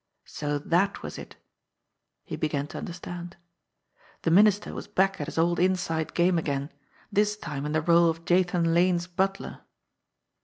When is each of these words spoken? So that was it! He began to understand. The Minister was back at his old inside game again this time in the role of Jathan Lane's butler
So 0.25 0.57
that 0.57 1.03
was 1.03 1.19
it! 1.19 1.35
He 2.23 2.35
began 2.35 2.65
to 2.69 2.79
understand. 2.79 3.37
The 4.23 4.31
Minister 4.31 4.73
was 4.73 4.87
back 4.87 5.21
at 5.21 5.27
his 5.27 5.37
old 5.37 5.59
inside 5.59 6.15
game 6.15 6.39
again 6.39 6.71
this 7.11 7.37
time 7.37 7.67
in 7.67 7.71
the 7.71 7.83
role 7.83 8.09
of 8.09 8.25
Jathan 8.25 8.73
Lane's 8.73 9.05
butler 9.05 9.61